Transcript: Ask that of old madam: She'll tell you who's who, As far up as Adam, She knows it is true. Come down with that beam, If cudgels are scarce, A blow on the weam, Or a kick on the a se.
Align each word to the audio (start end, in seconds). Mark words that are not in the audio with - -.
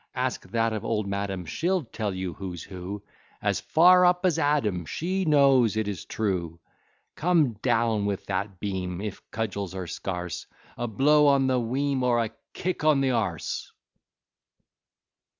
Ask 0.15 0.49
that 0.49 0.73
of 0.73 0.83
old 0.83 1.05
madam: 1.05 1.45
She'll 1.45 1.83
tell 1.83 2.11
you 2.11 2.33
who's 2.33 2.63
who, 2.63 3.03
As 3.39 3.59
far 3.59 4.03
up 4.03 4.25
as 4.25 4.39
Adam, 4.39 4.83
She 4.83 5.25
knows 5.25 5.77
it 5.77 5.87
is 5.87 6.05
true. 6.05 6.59
Come 7.13 7.53
down 7.61 8.07
with 8.07 8.25
that 8.25 8.59
beam, 8.59 8.99
If 8.99 9.21
cudgels 9.29 9.75
are 9.75 9.85
scarce, 9.85 10.47
A 10.75 10.87
blow 10.87 11.27
on 11.27 11.45
the 11.45 11.59
weam, 11.59 12.01
Or 12.01 12.17
a 12.17 12.31
kick 12.53 12.83
on 12.83 13.01
the 13.01 13.09
a 13.15 13.35
se. 13.39 13.69